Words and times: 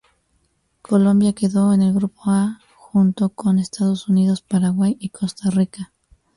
Colombia 0.81 1.33
quedó 1.33 1.73
en 1.75 1.83
el 1.83 1.93
Grupo 1.93 2.23
A 2.31 2.59
junto 2.75 3.29
con 3.29 3.59
Estados 3.59 4.07
Unidos, 4.07 4.41
Paraguay 4.41 4.97
y 4.99 5.09
Costa 5.09 5.51
Rica. 5.51 5.93